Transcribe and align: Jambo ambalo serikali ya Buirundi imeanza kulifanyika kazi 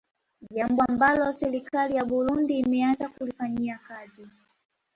Jambo 0.51 0.83
ambalo 0.89 1.33
serikali 1.33 1.95
ya 1.95 2.03
Buirundi 2.05 2.59
imeanza 2.59 3.09
kulifanyika 3.09 3.77
kazi 3.87 4.27